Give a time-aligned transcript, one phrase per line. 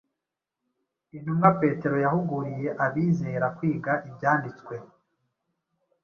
[1.15, 4.73] Intumwa petero yahuguriye abizera kwiga ibyanditswe